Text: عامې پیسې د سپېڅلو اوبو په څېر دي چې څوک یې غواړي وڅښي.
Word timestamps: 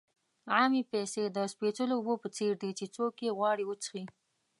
عامې 0.53 0.81
پیسې 0.91 1.23
د 1.27 1.37
سپېڅلو 1.53 1.93
اوبو 1.97 2.13
په 2.23 2.27
څېر 2.35 2.53
دي 2.61 2.71
چې 2.79 2.85
څوک 2.95 3.13
یې 3.25 3.35
غواړي 3.37 3.63
وڅښي. 3.65 4.03